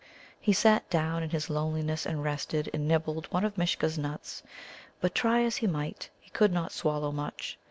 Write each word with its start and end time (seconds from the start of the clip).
He 0.39 0.51
sat 0.51 0.89
down 0.89 1.21
in 1.21 1.29
his 1.29 1.47
loneliness 1.47 2.07
and 2.07 2.23
rested, 2.23 2.71
and 2.73 2.87
nibbled 2.87 3.27
one 3.31 3.45
of 3.45 3.55
Mishcha's 3.55 3.99
nuts. 3.99 4.41
But 4.99 5.13
try 5.13 5.43
as 5.43 5.57
he 5.57 5.67
might, 5.67 6.09
he 6.19 6.31
could 6.31 6.51
not 6.51 6.71
swallow 6.71 7.11
much. 7.11 7.59